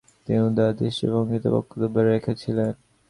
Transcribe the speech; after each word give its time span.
তিনি 0.25 0.39
উদার 0.41 0.71
দৃষ্টিভঙ্গিতে 0.75 1.47
বক্তব্য 1.49 1.95
রেখেছিলেন। 2.11 2.71